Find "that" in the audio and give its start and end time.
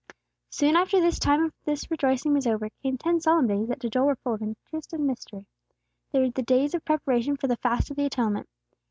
3.67-3.79